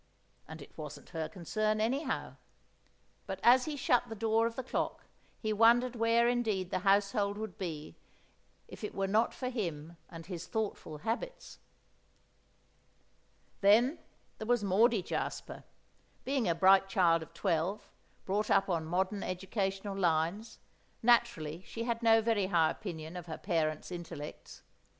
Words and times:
And 0.47 0.63
it 0.63 0.75
wasn't 0.79 1.09
her 1.11 1.29
concern 1.29 1.79
anyhow; 1.79 2.37
but 3.27 3.39
as 3.43 3.65
he 3.65 3.75
shut 3.77 4.09
the 4.09 4.15
door 4.15 4.47
of 4.47 4.55
the 4.55 4.63
clock, 4.63 5.05
he 5.39 5.53
wondered 5.53 5.95
where 5.95 6.27
indeed 6.27 6.71
the 6.71 6.79
household 6.79 7.37
would 7.37 7.55
be 7.59 7.95
if 8.67 8.83
it 8.83 8.95
were 8.95 9.05
not 9.05 9.31
for 9.31 9.49
him 9.49 9.97
and 10.09 10.25
his 10.25 10.47
thoughtful 10.47 10.97
habits! 10.97 11.59
Then 13.59 13.99
there 14.39 14.47
was 14.47 14.63
Maudie 14.63 15.03
Jasper. 15.03 15.65
Being 16.25 16.47
a 16.49 16.55
bright 16.55 16.89
child 16.89 17.21
of 17.21 17.31
twelve, 17.35 17.91
brought 18.25 18.49
up 18.49 18.69
on 18.69 18.85
modern 18.85 19.21
educational 19.21 19.95
lines, 19.95 20.57
naturally 21.03 21.61
she 21.67 21.83
had 21.83 22.01
no 22.01 22.23
very 22.23 22.47
high 22.47 22.71
opinion 22.71 23.15
of 23.15 23.27
her 23.27 23.37
parents' 23.37 23.91
intellects. 23.91 24.63